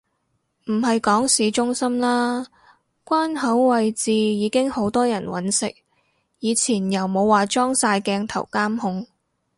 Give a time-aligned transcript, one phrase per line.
[0.65, 2.47] 唔係講市中心啦，
[3.05, 5.75] 關口位置已經好多人搵食，
[6.39, 9.05] 以前又冇話裝晒鏡頭監控